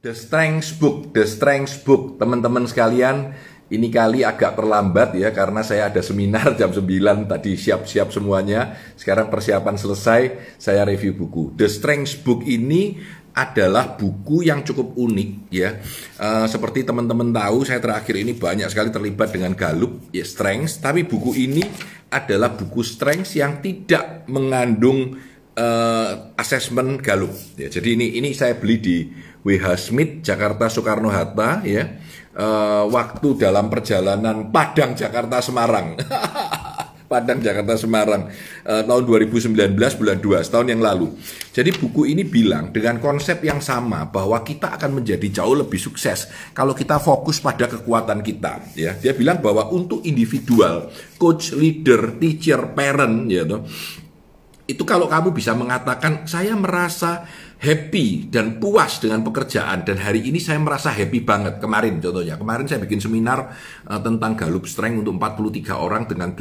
The 0.00 0.16
Strength 0.16 0.80
Book, 0.80 1.12
The 1.12 1.28
Strength 1.28 1.84
Book, 1.84 2.16
teman-teman 2.16 2.64
sekalian, 2.64 3.36
ini 3.68 3.92
kali 3.92 4.24
agak 4.24 4.56
terlambat 4.56 5.12
ya 5.12 5.28
karena 5.28 5.60
saya 5.60 5.92
ada 5.92 6.00
seminar 6.00 6.52
jam 6.58 6.72
9 6.72 7.28
tadi 7.28 7.52
siap-siap 7.52 8.08
semuanya. 8.08 8.80
Sekarang 8.96 9.28
persiapan 9.28 9.76
selesai, 9.76 10.56
saya 10.56 10.88
review 10.88 11.12
buku. 11.12 11.52
The 11.52 11.68
Strength 11.68 12.24
Book 12.24 12.48
ini 12.48 12.96
adalah 13.36 14.00
buku 14.00 14.48
yang 14.48 14.64
cukup 14.64 14.96
unik 14.96 15.30
ya. 15.52 15.76
Uh, 16.16 16.48
seperti 16.48 16.80
teman-teman 16.80 17.36
tahu, 17.36 17.68
saya 17.68 17.84
terakhir 17.84 18.16
ini 18.24 18.32
banyak 18.32 18.72
sekali 18.72 18.88
terlibat 18.88 19.36
dengan 19.36 19.52
Galup 19.52 20.08
ya 20.16 20.24
Strength, 20.24 20.80
tapi 20.80 21.04
buku 21.04 21.36
ini 21.36 21.60
adalah 22.08 22.56
buku 22.56 22.80
Strength 22.80 23.36
yang 23.36 23.60
tidak 23.60 24.24
mengandung 24.32 25.20
uh, 25.60 26.32
asesmen 26.40 26.96
Galup. 27.04 27.36
Ya, 27.60 27.68
jadi 27.68 28.00
ini 28.00 28.16
ini 28.16 28.32
saya 28.32 28.56
beli 28.56 28.80
di 28.80 28.98
WH 29.44 29.66
Smith 29.80 30.20
Jakarta 30.20 30.68
Soekarno 30.68 31.08
Hatta 31.08 31.64
ya 31.64 31.98
uh, 32.36 32.84
waktu 32.88 33.40
dalam 33.40 33.72
perjalanan 33.72 34.52
Padang 34.52 34.92
Jakarta 34.92 35.40
Semarang 35.40 35.96
Padang 37.10 37.42
Jakarta 37.42 37.74
Semarang 37.74 38.30
uh, 38.62 38.82
tahun 38.86 39.02
2019 39.02 39.74
bulan 39.74 40.18
2 40.22 40.46
setahun 40.46 40.68
yang 40.70 40.78
lalu. 40.78 41.10
Jadi 41.50 41.74
buku 41.74 42.06
ini 42.06 42.22
bilang 42.22 42.70
dengan 42.70 43.02
konsep 43.02 43.42
yang 43.42 43.58
sama 43.58 44.06
bahwa 44.06 44.38
kita 44.46 44.78
akan 44.78 45.02
menjadi 45.02 45.42
jauh 45.42 45.58
lebih 45.58 45.82
sukses 45.82 46.30
kalau 46.54 46.70
kita 46.70 47.02
fokus 47.02 47.42
pada 47.42 47.66
kekuatan 47.66 48.22
kita 48.22 48.62
ya. 48.78 48.94
Dia 48.94 49.10
bilang 49.18 49.42
bahwa 49.42 49.66
untuk 49.74 50.06
individual, 50.06 50.94
coach, 51.18 51.50
leader, 51.50 52.14
teacher, 52.22 52.70
parent 52.78 53.26
ya 53.26 53.42
itu 54.70 54.86
kalau 54.86 55.10
kamu 55.10 55.34
bisa 55.34 55.50
mengatakan 55.58 56.30
saya 56.30 56.54
merasa 56.54 57.26
happy 57.60 58.32
dan 58.32 58.56
puas 58.56 58.98
dengan 59.04 59.20
pekerjaan. 59.20 59.84
Dan 59.84 60.00
hari 60.00 60.24
ini 60.24 60.40
saya 60.40 60.56
merasa 60.56 60.88
happy 60.88 61.20
banget. 61.20 61.60
Kemarin 61.60 62.00
contohnya 62.00 62.40
kemarin 62.40 62.64
saya 62.64 62.80
bikin 62.80 63.04
seminar 63.04 63.52
uh, 63.84 64.00
tentang 64.00 64.32
Galup 64.32 64.64
Strength 64.64 65.04
untuk 65.04 65.14
43 65.20 65.76
orang 65.76 66.08
dengan 66.08 66.32
8 66.32 66.40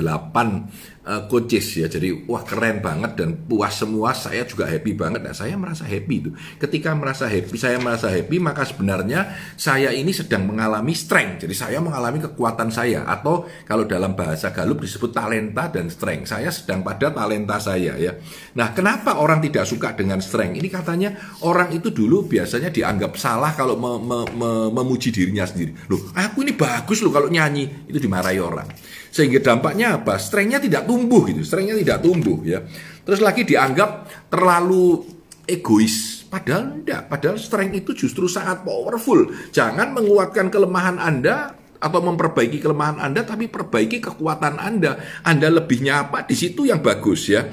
uh, 1.04 1.22
coaches 1.28 1.76
ya. 1.76 1.92
Jadi 1.92 2.24
wah 2.24 2.48
keren 2.48 2.80
banget 2.80 3.20
dan 3.20 3.36
puas 3.36 3.76
semua. 3.76 4.16
Saya 4.16 4.48
juga 4.48 4.72
happy 4.72 4.96
banget. 4.96 5.20
Nah 5.20 5.36
saya 5.36 5.60
merasa 5.60 5.84
happy 5.84 6.16
itu 6.16 6.32
ketika 6.56 6.96
merasa 6.96 7.28
happy 7.28 7.56
saya 7.60 7.78
merasa 7.84 8.08
happy 8.08 8.40
maka 8.40 8.64
sebenarnya 8.64 9.36
saya 9.60 9.92
ini 9.92 10.16
sedang 10.16 10.48
mengalami 10.48 10.96
strength. 10.96 11.44
Jadi 11.44 11.56
saya 11.56 11.84
mengalami 11.84 12.24
kekuatan 12.24 12.72
saya. 12.72 13.04
Atau 13.04 13.44
kalau 13.68 13.84
dalam 13.84 14.16
bahasa 14.16 14.56
Galup 14.56 14.80
disebut 14.80 15.12
talenta 15.12 15.68
dan 15.68 15.92
strength. 15.92 16.32
Saya 16.32 16.48
sedang 16.48 16.80
pada 16.80 17.12
talenta 17.12 17.60
saya 17.60 18.00
ya. 18.00 18.16
Nah 18.56 18.72
kenapa 18.72 19.20
orang 19.20 19.44
tidak 19.44 19.68
suka 19.68 19.92
dengan 19.92 20.24
strength? 20.24 20.56
Ini 20.56 20.70
katanya 20.72 21.09
orang 21.46 21.74
itu 21.76 21.94
dulu 21.94 22.26
biasanya 22.26 22.74
dianggap 22.74 23.16
salah 23.16 23.54
kalau 23.54 23.78
me, 23.78 23.92
me, 24.02 24.20
me, 24.34 24.50
memuji 24.74 25.14
dirinya 25.14 25.46
sendiri. 25.46 25.76
Loh, 25.88 26.12
aku 26.16 26.44
ini 26.44 26.54
bagus 26.54 27.00
loh 27.06 27.14
kalau 27.14 27.30
nyanyi, 27.32 27.88
itu 27.88 27.98
dimarahi 27.98 28.40
orang. 28.42 28.68
Sehingga 29.10 29.42
dampaknya 29.42 30.02
apa? 30.02 30.22
Strengthnya 30.22 30.60
tidak 30.62 30.84
tumbuh 30.86 31.26
gitu, 31.26 31.42
strengthnya 31.42 31.78
tidak 31.78 32.00
tumbuh 32.06 32.40
ya. 32.46 32.62
Terus 33.06 33.20
lagi 33.26 33.42
dianggap 33.46 33.90
terlalu 34.30 35.02
egois. 35.50 36.22
Padahal 36.30 36.78
enggak, 36.78 37.10
padahal 37.10 37.42
strength 37.42 37.74
itu 37.74 37.92
justru 38.06 38.30
sangat 38.30 38.62
powerful. 38.62 39.34
Jangan 39.50 39.98
menguatkan 39.98 40.54
kelemahan 40.54 41.02
Anda 41.02 41.58
atau 41.82 42.00
memperbaiki 42.06 42.62
kelemahan 42.62 43.02
Anda, 43.02 43.26
tapi 43.26 43.50
perbaiki 43.50 43.98
kekuatan 43.98 44.62
Anda. 44.62 45.02
Anda 45.26 45.48
lebihnya 45.50 46.06
apa? 46.06 46.28
Di 46.30 46.38
situ 46.38 46.70
yang 46.70 46.86
bagus 46.86 47.34
ya. 47.34 47.50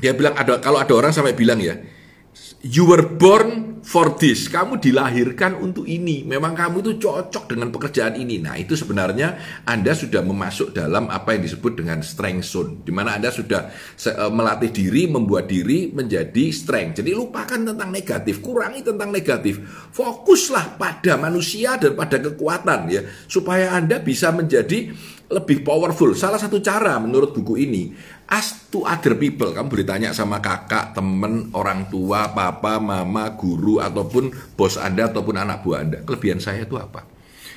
Dia 0.00 0.12
bilang 0.12 0.36
ada 0.36 0.60
kalau 0.60 0.76
ada 0.76 0.92
orang 0.92 1.12
sampai 1.12 1.32
bilang 1.32 1.56
ya, 1.56 1.76
You 2.62 2.84
were 2.84 3.02
born 3.02 3.69
for 3.80 4.16
this. 4.16 4.48
Kamu 4.48 4.78
dilahirkan 4.78 5.56
untuk 5.58 5.88
ini. 5.88 6.22
Memang 6.24 6.52
kamu 6.52 6.84
itu 6.84 6.92
cocok 7.08 7.44
dengan 7.50 7.68
pekerjaan 7.72 8.16
ini. 8.16 8.40
Nah, 8.40 8.56
itu 8.56 8.76
sebenarnya 8.76 9.62
Anda 9.66 9.96
sudah 9.96 10.20
memasuk 10.24 10.76
dalam 10.76 11.08
apa 11.08 11.36
yang 11.36 11.42
disebut 11.44 11.80
dengan 11.80 12.04
strength 12.04 12.46
zone. 12.46 12.70
Di 12.84 12.92
mana 12.92 13.16
Anda 13.16 13.32
sudah 13.32 13.72
e, 13.96 14.24
melatih 14.30 14.70
diri, 14.70 15.08
membuat 15.08 15.48
diri 15.48 15.90
menjadi 15.90 16.52
strength. 16.52 17.02
Jadi 17.02 17.10
lupakan 17.16 17.60
tentang 17.60 17.90
negatif, 17.90 18.44
kurangi 18.44 18.84
tentang 18.84 19.10
negatif. 19.10 19.60
Fokuslah 19.90 20.76
pada 20.76 21.16
manusia 21.16 21.80
dan 21.80 21.96
pada 21.96 22.20
kekuatan 22.20 22.80
ya, 22.88 23.02
supaya 23.26 23.74
Anda 23.74 23.98
bisa 24.00 24.30
menjadi 24.30 24.92
lebih 25.30 25.62
powerful. 25.62 26.10
Salah 26.18 26.42
satu 26.42 26.58
cara 26.58 26.98
menurut 26.98 27.30
buku 27.30 27.54
ini, 27.62 27.94
ask 28.26 28.66
to 28.74 28.82
other 28.82 29.14
people. 29.14 29.54
Kamu 29.54 29.70
boleh 29.70 29.86
tanya 29.86 30.10
sama 30.10 30.42
kakak, 30.42 30.90
temen, 30.90 31.54
orang 31.54 31.86
tua, 31.86 32.34
papa, 32.34 32.82
mama, 32.82 33.38
guru, 33.38 33.69
ataupun 33.78 34.34
bos 34.58 34.74
Anda, 34.74 35.06
ataupun 35.06 35.38
anak 35.38 35.62
buah 35.62 35.86
Anda. 35.86 35.98
Kelebihan 36.02 36.42
saya 36.42 36.66
itu 36.66 36.74
apa? 36.74 37.06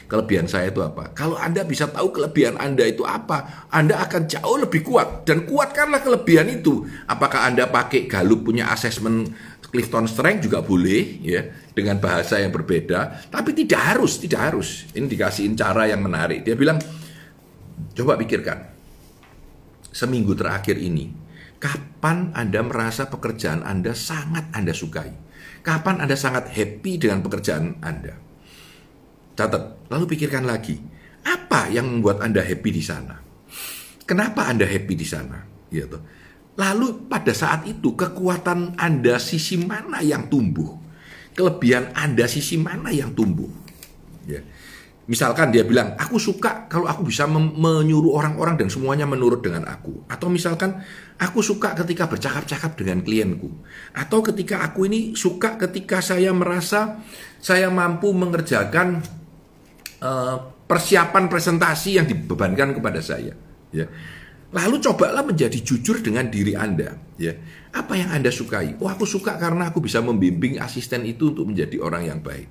Kelebihan 0.06 0.46
saya 0.46 0.69
itu 0.69 0.84
apa? 0.85 1.09
Kalau 1.18 1.40
Anda 1.40 1.66
bisa 1.66 1.90
tahu 1.90 2.13
kelebihan 2.13 2.59
Anda 2.62 2.85
itu 2.85 3.01
apa, 3.01 3.66
Anda 3.74 4.03
akan 4.06 4.29
jauh 4.29 4.62
lebih 4.62 4.85
kuat. 4.85 5.25
Dan 5.25 5.50
kuatkanlah 5.50 6.06
kelebihan 6.06 6.51
itu. 6.53 6.85
Apakah 7.09 7.50
Anda 7.50 7.66
pakai 7.66 8.06
Galup 8.06 8.46
punya 8.46 8.69
asesmen 8.69 9.34
Clifton 9.74 10.06
Strength 10.06 10.46
juga 10.46 10.62
boleh 10.62 11.24
ya 11.25 11.41
dengan 11.74 11.97
bahasa 11.97 12.38
yang 12.38 12.53
berbeda, 12.53 13.25
tapi 13.34 13.57
tidak 13.57 13.81
harus, 13.81 14.22
tidak 14.22 14.53
harus. 14.53 14.85
Ini 14.94 15.09
dikasihin 15.09 15.57
cara 15.57 15.90
yang 15.90 16.06
menarik. 16.06 16.45
Dia 16.45 16.53
bilang 16.53 16.78
Coba 17.94 18.18
pikirkan, 18.18 18.74
seminggu 19.94 20.34
terakhir 20.34 20.81
ini, 20.81 21.13
kapan 21.62 22.34
Anda 22.34 22.66
merasa 22.66 23.06
pekerjaan 23.06 23.62
Anda 23.62 23.94
sangat 23.94 24.50
Anda 24.50 24.74
sukai? 24.74 25.13
Kapan 25.63 26.03
Anda 26.03 26.15
sangat 26.19 26.51
happy 26.51 26.99
dengan 26.99 27.23
pekerjaan 27.23 27.79
Anda? 27.79 28.19
Catat, 29.33 29.89
lalu 29.89 30.05
pikirkan 30.13 30.45
lagi, 30.45 30.77
apa 31.23 31.71
yang 31.71 31.87
membuat 31.89 32.21
Anda 32.21 32.43
happy 32.43 32.69
di 32.69 32.83
sana? 32.83 33.17
Kenapa 34.03 34.51
Anda 34.51 34.67
happy 34.67 34.93
di 34.93 35.07
sana? 35.07 35.39
Gitu. 35.71 35.97
Lalu 36.53 37.09
pada 37.09 37.33
saat 37.33 37.65
itu 37.65 37.97
kekuatan 37.97 38.77
Anda 38.77 39.17
sisi 39.17 39.57
mana 39.57 40.05
yang 40.05 40.29
tumbuh? 40.29 40.77
Kelebihan 41.33 41.89
Anda 41.97 42.29
sisi 42.29 42.61
mana 42.61 42.93
yang 42.93 43.15
tumbuh? 43.17 43.49
Ya. 44.29 44.45
Misalkan 45.03 45.51
dia 45.51 45.67
bilang, 45.67 45.99
aku 45.99 46.15
suka 46.15 46.71
kalau 46.71 46.87
aku 46.87 47.03
bisa 47.03 47.27
menyuruh 47.27 48.15
orang-orang 48.15 48.55
dan 48.55 48.71
semuanya 48.71 49.03
menurut 49.03 49.43
dengan 49.43 49.67
aku. 49.67 50.07
Atau 50.07 50.31
misalkan, 50.31 50.79
aku 51.19 51.43
suka 51.43 51.75
ketika 51.75 52.07
bercakap-cakap 52.07 52.79
dengan 52.79 53.03
klienku. 53.03 53.51
Atau 53.91 54.23
ketika 54.23 54.63
aku 54.63 54.87
ini 54.87 55.11
suka 55.11 55.59
ketika 55.59 55.99
saya 55.99 56.31
merasa 56.31 57.03
saya 57.43 57.67
mampu 57.67 58.15
mengerjakan 58.15 59.03
uh, 59.99 60.37
persiapan 60.71 61.27
presentasi 61.27 61.99
yang 61.99 62.07
dibebankan 62.07 62.71
kepada 62.71 63.03
saya. 63.03 63.35
Ya. 63.75 63.91
Lalu 64.53 64.85
cobalah 64.85 65.25
menjadi 65.25 65.57
jujur 65.57 65.97
dengan 66.05 66.29
diri 66.29 66.53
Anda. 66.53 66.93
Ya. 67.17 67.33
Apa 67.73 67.97
yang 67.97 68.13
Anda 68.13 68.29
sukai? 68.29 68.77
Oh, 68.77 68.85
aku 68.85 69.09
suka 69.09 69.41
karena 69.41 69.73
aku 69.73 69.81
bisa 69.81 69.97
membimbing 69.97 70.61
asisten 70.61 71.09
itu 71.09 71.33
untuk 71.33 71.49
menjadi 71.49 71.81
orang 71.81 72.05
yang 72.05 72.19
baik. 72.21 72.45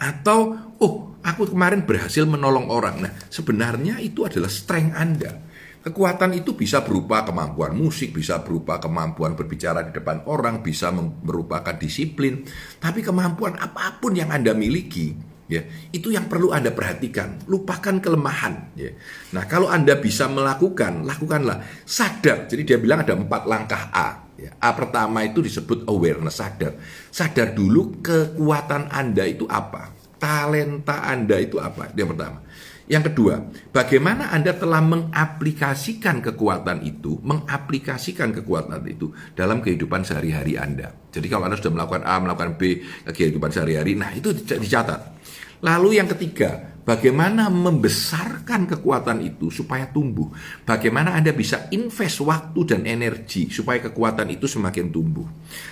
Atau, 0.00 0.56
oh, 0.80 1.20
aku 1.20 1.52
kemarin 1.52 1.84
berhasil 1.84 2.24
menolong 2.24 2.72
orang. 2.72 3.04
Nah, 3.04 3.12
sebenarnya 3.28 4.00
itu 4.00 4.24
adalah 4.24 4.48
strength 4.48 4.96
Anda. 4.96 5.32
Kekuatan 5.82 6.32
itu 6.38 6.56
bisa 6.56 6.80
berupa 6.86 7.26
kemampuan 7.26 7.76
musik, 7.76 8.16
bisa 8.16 8.40
berupa 8.40 8.80
kemampuan 8.80 9.36
berbicara 9.36 9.84
di 9.84 9.92
depan 9.92 10.24
orang, 10.30 10.64
bisa 10.64 10.88
merupakan 10.94 11.74
disiplin. 11.76 12.46
Tapi 12.80 13.04
kemampuan 13.04 13.60
apa 13.60 14.00
pun 14.00 14.16
yang 14.16 14.32
Anda 14.32 14.56
miliki, 14.56 15.31
ya 15.52 15.62
itu 15.92 16.08
yang 16.08 16.26
perlu 16.32 16.48
Anda 16.50 16.72
perhatikan. 16.72 17.44
Lupakan 17.44 18.00
kelemahan. 18.00 18.72
Ya. 18.72 18.96
Nah, 19.36 19.44
kalau 19.44 19.68
Anda 19.68 20.00
bisa 20.00 20.26
melakukan, 20.32 21.04
lakukanlah. 21.04 21.84
Sadar. 21.84 22.48
Jadi 22.48 22.62
dia 22.64 22.78
bilang 22.80 23.04
ada 23.04 23.12
empat 23.12 23.42
langkah 23.44 23.92
A. 23.92 24.08
Ya, 24.40 24.50
A 24.58 24.74
pertama 24.74 25.22
itu 25.22 25.44
disebut 25.44 25.86
awareness, 25.86 26.40
sadar. 26.40 26.74
Sadar 27.12 27.54
dulu 27.54 28.02
kekuatan 28.02 28.90
Anda 28.90 29.28
itu 29.28 29.44
apa. 29.46 29.92
Talenta 30.16 31.04
Anda 31.04 31.38
itu 31.38 31.60
apa. 31.60 31.92
Yang 31.94 32.16
pertama. 32.16 32.38
Yang 32.90 33.14
kedua, 33.14 33.46
bagaimana 33.70 34.34
Anda 34.34 34.58
telah 34.58 34.82
mengaplikasikan 34.82 36.18
kekuatan 36.18 36.82
itu, 36.82 37.22
mengaplikasikan 37.22 38.34
kekuatan 38.34 38.82
itu 38.90 39.14
dalam 39.38 39.62
kehidupan 39.62 40.02
sehari-hari 40.02 40.58
Anda. 40.58 40.90
Jadi 41.14 41.30
kalau 41.30 41.46
Anda 41.46 41.56
sudah 41.56 41.72
melakukan 41.78 42.02
A, 42.02 42.18
melakukan 42.18 42.58
B, 42.58 42.82
kehidupan 43.06 43.54
sehari-hari, 43.54 43.94
nah 43.94 44.10
itu 44.10 44.34
dicatat. 44.34 45.21
Lalu 45.62 46.02
yang 46.02 46.10
ketiga, 46.10 46.74
bagaimana 46.82 47.46
membesarkan 47.46 48.66
kekuatan 48.66 49.22
itu 49.22 49.48
supaya 49.48 49.86
tumbuh. 49.86 50.26
Bagaimana 50.66 51.14
Anda 51.14 51.30
bisa 51.30 51.70
invest 51.70 52.18
waktu 52.22 52.60
dan 52.66 52.82
energi 52.82 53.46
supaya 53.46 53.78
kekuatan 53.78 54.26
itu 54.34 54.50
semakin 54.50 54.90
tumbuh. 54.90 55.26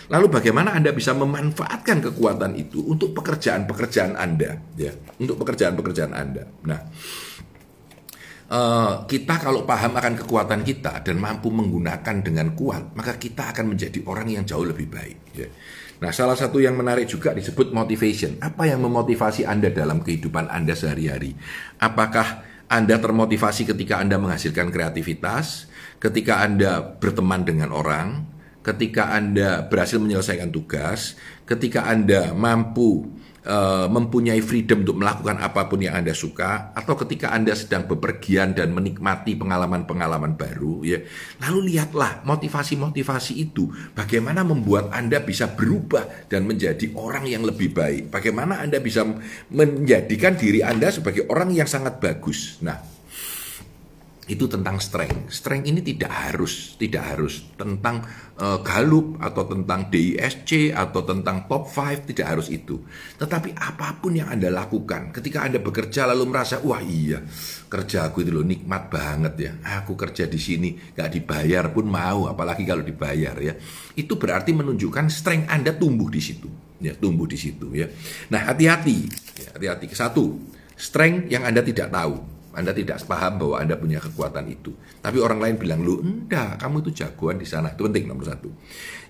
Lalu 0.06 0.26
bagaimana 0.30 0.78
Anda 0.78 0.94
bisa 0.94 1.10
memanfaatkan 1.14 2.06
kekuatan 2.06 2.54
itu 2.54 2.86
untuk 2.86 3.18
pekerjaan-pekerjaan 3.18 4.14
Anda, 4.14 4.62
ya, 4.78 4.94
untuk 5.18 5.42
pekerjaan-pekerjaan 5.42 6.14
Anda. 6.14 6.46
Nah, 6.62 6.80
Uh, 8.50 9.06
kita 9.06 9.38
kalau 9.38 9.62
paham 9.62 9.94
akan 9.94 10.18
kekuatan 10.26 10.66
kita 10.66 11.06
dan 11.06 11.22
mampu 11.22 11.54
menggunakan 11.54 12.18
dengan 12.18 12.50
kuat, 12.58 12.98
maka 12.98 13.14
kita 13.14 13.54
akan 13.54 13.78
menjadi 13.78 14.02
orang 14.10 14.26
yang 14.26 14.42
jauh 14.42 14.66
lebih 14.66 14.90
baik. 14.90 15.18
Ya. 15.38 15.46
Nah, 16.02 16.10
salah 16.10 16.34
satu 16.34 16.58
yang 16.58 16.74
menarik 16.74 17.06
juga 17.06 17.30
disebut 17.30 17.70
motivation. 17.70 18.42
Apa 18.42 18.66
yang 18.66 18.82
memotivasi 18.82 19.46
Anda 19.46 19.70
dalam 19.70 20.02
kehidupan 20.02 20.50
Anda 20.50 20.74
sehari-hari? 20.74 21.36
Apakah 21.78 22.42
Anda 22.66 22.98
termotivasi 22.98 23.70
ketika 23.70 24.02
Anda 24.02 24.18
menghasilkan 24.18 24.74
kreativitas, 24.74 25.70
ketika 26.02 26.42
Anda 26.42 26.82
berteman 26.98 27.46
dengan 27.46 27.70
orang, 27.70 28.26
ketika 28.66 29.12
Anda 29.12 29.68
berhasil 29.68 30.00
menyelesaikan 30.00 30.50
tugas, 30.50 31.20
ketika 31.46 31.86
Anda 31.86 32.32
mampu 32.32 33.12
uh, 33.46 33.86
mempunyai 33.88 34.40
freedom 34.44 34.84
untuk 34.84 35.00
melakukan 35.00 35.40
apa 35.40 35.68
pun 35.68 35.80
yang 35.80 35.96
Anda 35.96 36.12
suka 36.12 36.74
atau 36.76 36.94
ketika 36.98 37.32
Anda 37.32 37.56
sedang 37.56 37.88
bepergian 37.88 38.52
dan 38.52 38.72
menikmati 38.74 39.36
pengalaman-pengalaman 39.36 40.36
baru 40.36 40.84
ya. 40.84 40.98
Lalu 41.44 41.74
lihatlah 41.74 42.24
motivasi-motivasi 42.26 43.32
itu 43.40 43.70
bagaimana 43.96 44.44
membuat 44.44 44.92
Anda 44.92 45.22
bisa 45.22 45.52
berubah 45.52 46.28
dan 46.28 46.44
menjadi 46.44 46.92
orang 46.96 47.28
yang 47.28 47.46
lebih 47.46 47.72
baik. 47.72 48.12
Bagaimana 48.12 48.60
Anda 48.60 48.82
bisa 48.82 49.06
menjadikan 49.48 50.36
diri 50.36 50.60
Anda 50.64 50.92
sebagai 50.92 51.28
orang 51.28 51.52
yang 51.54 51.68
sangat 51.68 52.00
bagus. 52.02 52.60
Nah, 52.60 52.99
itu 54.30 54.46
tentang 54.46 54.78
strength. 54.78 55.26
Strength 55.26 55.66
ini 55.66 55.82
tidak 55.82 56.14
harus, 56.14 56.78
tidak 56.78 57.02
harus 57.02 57.42
tentang 57.58 58.06
uh, 58.38 58.62
Galup 58.62 59.18
atau 59.18 59.42
tentang 59.42 59.90
DISC 59.90 60.70
atau 60.70 61.02
tentang 61.02 61.50
top 61.50 61.66
5, 61.66 62.06
tidak 62.14 62.26
harus 62.30 62.46
itu. 62.46 62.78
Tetapi 63.18 63.58
apa 63.58 63.98
pun 63.98 64.14
yang 64.14 64.30
Anda 64.30 64.54
lakukan, 64.54 65.10
ketika 65.10 65.42
Anda 65.42 65.58
bekerja 65.58 66.06
lalu 66.06 66.30
merasa, 66.30 66.62
wah 66.62 66.78
iya, 66.78 67.18
kerja 67.66 68.06
aku 68.06 68.22
itu 68.22 68.30
loh 68.30 68.46
nikmat 68.46 68.86
banget 68.86 69.34
ya. 69.34 69.52
Aku 69.82 69.98
kerja 69.98 70.30
di 70.30 70.38
sini, 70.38 70.78
gak 70.94 71.10
dibayar 71.10 71.66
pun 71.74 71.90
mau, 71.90 72.30
apalagi 72.30 72.62
kalau 72.62 72.86
dibayar 72.86 73.34
ya. 73.34 73.58
Itu 73.98 74.14
berarti 74.14 74.54
menunjukkan 74.54 75.10
strength 75.10 75.50
Anda 75.50 75.74
tumbuh 75.74 76.06
di 76.06 76.22
situ, 76.22 76.46
ya 76.78 76.94
tumbuh 76.94 77.26
di 77.26 77.34
situ 77.34 77.74
ya. 77.74 77.90
Nah 78.30 78.46
hati-hati, 78.46 78.98
ya, 79.42 79.58
hati-hati. 79.58 79.90
Satu, 79.90 80.38
strength 80.78 81.26
yang 81.26 81.42
Anda 81.42 81.66
tidak 81.66 81.90
tahu 81.90 82.39
anda 82.50 82.74
tidak 82.74 82.98
paham 83.06 83.38
bahwa 83.38 83.56
Anda 83.62 83.78
punya 83.78 84.02
kekuatan 84.02 84.50
itu. 84.50 84.74
Tapi 84.98 85.22
orang 85.22 85.38
lain 85.38 85.54
bilang, 85.54 85.86
lu 85.86 86.02
enggak, 86.02 86.58
kamu 86.58 86.82
itu 86.82 86.90
jagoan 87.06 87.38
di 87.38 87.46
sana. 87.46 87.70
Itu 87.70 87.86
penting 87.86 88.10
nomor 88.10 88.26
satu. 88.26 88.50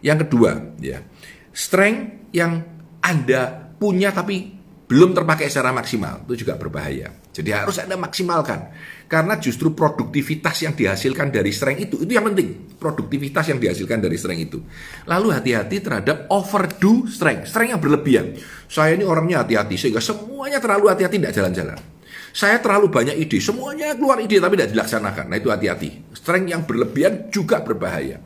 Yang 0.04 0.28
kedua, 0.28 0.76
ya, 0.76 1.00
strength 1.48 2.32
yang 2.36 2.60
Anda 3.00 3.72
punya 3.80 4.12
tapi 4.12 4.60
belum 4.90 5.14
terpakai 5.14 5.46
secara 5.46 5.70
maksimal 5.70 6.26
itu 6.26 6.44
juga 6.44 6.58
berbahaya. 6.58 7.14
Jadi 7.30 7.48
harus 7.54 7.78
Anda 7.78 7.94
maksimalkan. 7.94 8.74
Karena 9.06 9.38
justru 9.38 9.70
produktivitas 9.70 10.66
yang 10.66 10.74
dihasilkan 10.74 11.30
dari 11.30 11.54
strength 11.54 11.80
itu, 11.86 11.96
itu 12.02 12.12
yang 12.12 12.26
penting. 12.26 12.76
Produktivitas 12.76 13.54
yang 13.54 13.62
dihasilkan 13.62 14.02
dari 14.02 14.18
strength 14.18 14.42
itu. 14.50 14.58
Lalu 15.06 15.30
hati-hati 15.30 15.78
terhadap 15.78 16.26
overdo 16.28 17.06
strength. 17.06 17.48
Strength 17.48 17.72
yang 17.78 17.80
berlebihan. 17.80 18.26
Saya 18.66 18.98
ini 18.98 19.06
orangnya 19.06 19.46
hati-hati, 19.46 19.78
sehingga 19.78 20.02
semuanya 20.02 20.58
terlalu 20.58 20.90
hati-hati 20.90 21.16
tidak 21.22 21.34
jalan-jalan. 21.38 21.99
Saya 22.30 22.62
terlalu 22.62 22.90
banyak 22.94 23.16
ide, 23.18 23.42
semuanya 23.42 23.94
keluar 23.98 24.22
ide 24.22 24.38
tapi 24.38 24.54
tidak 24.54 24.70
dilaksanakan. 24.74 25.24
Nah 25.30 25.36
itu 25.38 25.50
hati-hati. 25.50 26.14
Strength 26.14 26.48
yang 26.48 26.62
berlebihan 26.62 27.14
juga 27.34 27.58
berbahaya. 27.62 28.22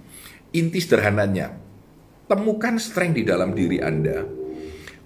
Inti 0.55 0.79
sederhananya, 0.79 1.51
temukan 2.31 2.79
strength 2.79 3.19
di 3.19 3.25
dalam 3.27 3.57
diri 3.59 3.83
Anda, 3.83 4.23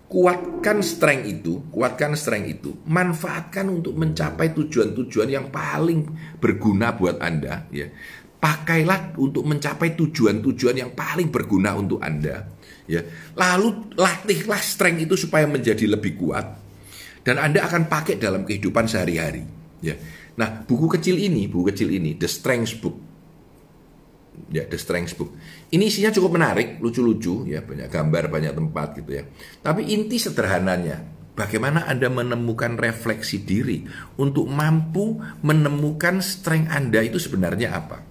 kuatkan 0.08 0.84
strength 0.84 1.24
itu, 1.24 1.68
kuatkan 1.72 2.12
strength 2.16 2.48
itu, 2.48 2.70
manfaatkan 2.84 3.68
untuk 3.72 3.96
mencapai 3.96 4.52
tujuan-tujuan 4.52 5.28
yang 5.28 5.46
paling 5.48 6.04
berguna 6.36 6.92
buat 6.92 7.20
Anda, 7.20 7.64
ya. 7.72 7.88
Pakailah 8.38 9.18
untuk 9.18 9.42
mencapai 9.50 9.98
tujuan-tujuan 9.98 10.76
yang 10.78 10.92
paling 10.94 11.32
berguna 11.32 11.74
untuk 11.74 11.98
Anda, 12.04 12.44
ya. 12.84 13.00
Lalu 13.32 13.96
latihlah 13.96 14.60
strength 14.60 15.08
itu 15.08 15.14
supaya 15.16 15.48
menjadi 15.48 15.88
lebih 15.88 16.20
kuat, 16.20 16.44
dan 17.22 17.36
Anda 17.38 17.66
akan 17.66 17.90
pakai 17.90 18.18
dalam 18.18 18.42
kehidupan 18.46 18.86
sehari-hari. 18.86 19.44
Ya. 19.84 19.94
Nah, 20.38 20.62
buku 20.62 20.86
kecil 20.86 21.18
ini, 21.18 21.50
buku 21.50 21.74
kecil 21.74 21.90
ini, 21.90 22.14
The 22.14 22.30
Strength 22.30 22.74
Book. 22.78 22.96
Ya, 24.54 24.64
The 24.66 24.78
Strength 24.78 25.18
Book. 25.18 25.34
Ini 25.74 25.90
isinya 25.90 26.14
cukup 26.14 26.38
menarik, 26.38 26.78
lucu-lucu, 26.78 27.44
ya, 27.50 27.62
banyak 27.62 27.90
gambar, 27.90 28.30
banyak 28.30 28.52
tempat 28.54 28.88
gitu 29.02 29.10
ya. 29.18 29.26
Tapi 29.60 29.90
inti 29.90 30.16
sederhananya, 30.16 31.02
bagaimana 31.38 31.86
Anda 31.86 32.10
menemukan 32.10 32.74
refleksi 32.74 33.42
diri 33.42 33.86
untuk 34.18 34.50
mampu 34.50 35.22
menemukan 35.42 36.18
strength 36.18 36.70
Anda 36.70 37.06
itu 37.06 37.22
sebenarnya 37.22 37.74
apa? 37.74 38.07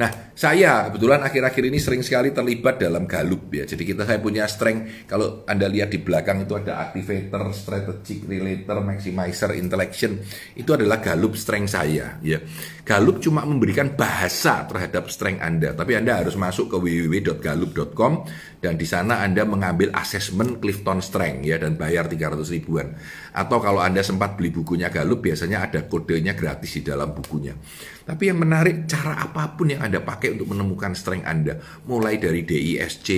Nah, 0.00 0.32
saya 0.32 0.88
kebetulan 0.88 1.20
akhir-akhir 1.20 1.64
ini 1.68 1.76
sering 1.76 2.00
sekali 2.00 2.32
terlibat 2.32 2.80
dalam 2.80 3.04
galup 3.04 3.52
ya. 3.52 3.68
Jadi 3.68 3.84
kita 3.84 4.08
saya 4.08 4.16
punya 4.16 4.48
strength. 4.48 5.04
Kalau 5.04 5.44
Anda 5.44 5.68
lihat 5.68 5.92
di 5.92 6.00
belakang 6.00 6.48
itu 6.48 6.56
ada 6.56 6.88
activator, 6.88 7.52
strategic 7.52 8.24
relator, 8.24 8.80
maximizer, 8.80 9.52
intellection. 9.60 10.16
Itu 10.56 10.72
adalah 10.72 11.04
galup 11.04 11.36
strength 11.36 11.76
saya 11.76 12.16
ya. 12.24 12.40
Galup 12.80 13.20
cuma 13.20 13.44
memberikan 13.44 13.92
bahasa 13.92 14.64
terhadap 14.64 15.12
strength 15.12 15.44
Anda, 15.44 15.76
tapi 15.76 16.00
Anda 16.00 16.24
harus 16.24 16.34
masuk 16.34 16.72
ke 16.72 16.76
www.galup.com 16.80 18.24
dan 18.60 18.76
di 18.76 18.84
sana 18.88 19.24
Anda 19.24 19.44
mengambil 19.48 19.92
asesmen 19.96 20.60
Clifton 20.60 21.00
Strength 21.00 21.44
ya 21.44 21.56
dan 21.56 21.80
bayar 21.80 22.08
300 22.08 22.44
ribuan. 22.52 22.92
Atau 23.30 23.62
kalau 23.62 23.78
Anda 23.78 24.02
sempat 24.02 24.34
beli 24.34 24.50
bukunya 24.50 24.90
Galup 24.90 25.22
biasanya 25.22 25.70
ada 25.70 25.86
kodenya 25.86 26.34
gratis 26.34 26.76
di 26.78 26.82
dalam 26.82 27.14
bukunya. 27.14 27.54
Tapi 28.02 28.26
yang 28.26 28.42
menarik 28.42 28.90
cara 28.90 29.22
apa 29.22 29.54
pun 29.54 29.70
yang 29.70 29.86
Anda 29.86 30.02
pakai 30.02 30.34
untuk 30.34 30.50
menemukan 30.50 30.98
strength 30.98 31.26
Anda, 31.26 31.62
mulai 31.86 32.18
dari 32.18 32.42
DISC, 32.42 33.08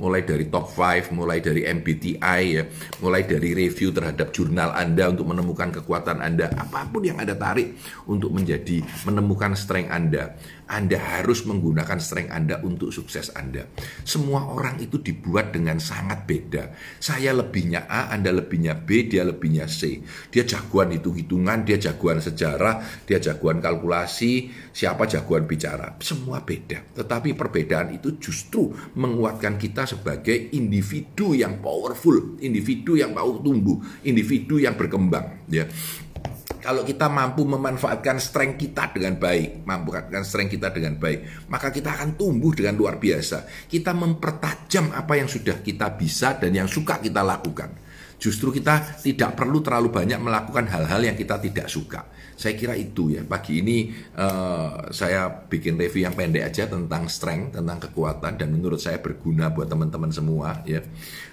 mulai 0.00 0.24
dari 0.24 0.48
top 0.48 0.72
5, 0.72 1.12
mulai 1.12 1.44
dari 1.44 1.68
MBTI 1.68 2.40
ya, 2.48 2.64
mulai 3.04 3.28
dari 3.28 3.52
review 3.52 3.92
terhadap 3.92 4.32
jurnal 4.32 4.72
Anda 4.72 5.12
untuk 5.12 5.28
menemukan 5.28 5.68
kekuatan 5.76 6.24
Anda, 6.24 6.48
apa 6.56 6.88
pun 6.88 7.04
yang 7.04 7.20
Anda 7.20 7.36
tarik 7.36 7.76
untuk 8.08 8.32
menjadi 8.32 8.80
menemukan 9.04 9.52
strength 9.52 9.92
Anda. 9.92 10.34
Anda 10.70 11.02
harus 11.02 11.42
menggunakan 11.50 11.98
strength 11.98 12.30
Anda 12.30 12.62
untuk 12.62 12.94
sukses 12.94 13.34
Anda. 13.34 13.66
Semua 14.06 14.46
orang 14.54 14.78
itu 14.78 15.02
dibuat 15.02 15.50
dengan 15.50 15.82
sangat 15.82 16.30
beda. 16.30 16.70
Saya 17.02 17.34
lebihnya 17.34 17.90
A, 17.90 18.14
Anda 18.14 18.30
lebihnya 18.30 18.78
B, 18.78 19.10
dia 19.10 19.26
lebihnya 19.26 19.66
C. 19.66 19.98
Dia 20.30 20.46
jagoan 20.46 20.94
hitung-hitungan, 20.94 21.66
dia 21.66 21.74
jagoan 21.74 22.22
sejarah, 22.22 22.86
dia 23.02 23.18
jagoan 23.18 23.58
kalkulasi, 23.58 24.54
siapa 24.70 25.10
jagoan 25.10 25.50
bicara. 25.50 25.98
Semua 25.98 26.38
beda. 26.46 26.94
Tetapi 26.94 27.34
perbedaan 27.34 27.90
itu 27.90 28.14
justru 28.22 28.70
menguatkan 28.94 29.58
kita 29.58 29.89
sebagai 29.90 30.54
individu 30.54 31.34
yang 31.34 31.58
powerful, 31.58 32.38
individu 32.38 32.94
yang 32.94 33.10
mau 33.10 33.42
tumbuh, 33.42 33.82
individu 34.06 34.62
yang 34.62 34.78
berkembang. 34.78 35.42
Ya. 35.50 35.66
Kalau 36.60 36.84
kita 36.84 37.08
mampu 37.08 37.48
memanfaatkan 37.48 38.20
strength 38.20 38.60
kita 38.60 38.92
dengan 38.92 39.16
baik, 39.16 39.64
memanfaatkan 39.64 40.22
strength 40.22 40.60
kita 40.60 40.68
dengan 40.68 41.00
baik, 41.00 41.48
maka 41.48 41.72
kita 41.72 41.96
akan 41.96 42.20
tumbuh 42.20 42.52
dengan 42.52 42.76
luar 42.76 43.00
biasa. 43.00 43.48
Kita 43.66 43.96
mempertajam 43.96 44.92
apa 44.92 45.16
yang 45.16 45.26
sudah 45.26 45.64
kita 45.64 45.96
bisa 45.96 46.36
dan 46.36 46.52
yang 46.52 46.68
suka 46.68 47.00
kita 47.00 47.24
lakukan. 47.24 47.89
Justru 48.20 48.52
kita 48.52 49.00
tidak 49.00 49.32
perlu 49.32 49.64
terlalu 49.64 49.88
banyak 49.88 50.20
melakukan 50.20 50.68
hal-hal 50.68 51.00
yang 51.00 51.16
kita 51.16 51.40
tidak 51.40 51.72
suka. 51.72 52.04
Saya 52.36 52.52
kira 52.52 52.76
itu 52.76 53.16
ya. 53.16 53.24
Pagi 53.24 53.64
ini 53.64 53.88
uh, 54.20 54.92
saya 54.92 55.24
bikin 55.28 55.80
review 55.80 56.04
yang 56.04 56.12
pendek 56.12 56.44
aja 56.52 56.68
tentang 56.68 57.08
strength, 57.08 57.56
tentang 57.56 57.80
kekuatan 57.80 58.36
dan 58.36 58.48
menurut 58.52 58.76
saya 58.76 59.00
berguna 59.00 59.48
buat 59.48 59.72
teman-teman 59.72 60.12
semua 60.12 60.60
ya. 60.68 60.84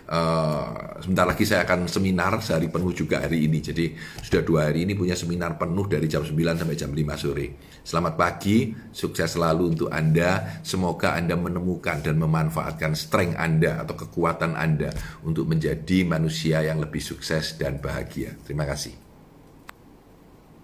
Uh, 0.08 1.04
sebentar 1.04 1.28
lagi 1.28 1.44
saya 1.44 1.68
akan 1.68 1.92
seminar 1.92 2.40
sehari 2.40 2.72
penuh 2.72 2.96
juga 2.96 3.20
hari 3.20 3.44
ini. 3.44 3.60
Jadi 3.60 3.92
sudah 4.24 4.42
dua 4.42 4.72
hari 4.72 4.88
ini 4.88 4.96
punya 4.96 5.20
seminar 5.20 5.60
penuh 5.60 5.84
dari 5.84 6.08
jam 6.08 6.24
9 6.24 6.32
sampai 6.34 6.78
jam 6.80 6.92
5 6.96 7.20
sore. 7.20 7.48
Selamat 7.84 8.16
pagi, 8.16 8.72
sukses 8.96 9.36
selalu 9.36 9.76
untuk 9.76 9.90
Anda. 9.92 10.64
Semoga 10.64 11.16
Anda 11.20 11.36
menemukan 11.36 12.00
dan 12.04 12.16
memanfaatkan 12.24 12.96
strength 12.96 13.36
Anda 13.36 13.84
atau 13.84 14.00
kekuatan 14.00 14.56
Anda 14.56 14.96
untuk 15.28 15.52
menjadi 15.52 16.08
manusia 16.08 16.64
yang 16.64 16.80
lebih 16.80 17.04
sukses 17.04 17.60
dan 17.60 17.84
bahagia. 17.84 18.32
Terima 18.48 18.64
kasih. 18.64 19.07